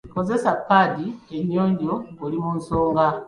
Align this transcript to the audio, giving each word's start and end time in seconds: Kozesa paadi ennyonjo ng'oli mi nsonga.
Kozesa 0.13 0.51
paadi 0.67 1.05
ennyonjo 1.37 1.93
ng'oli 2.11 2.37
mi 2.43 2.49
nsonga. 2.57 3.05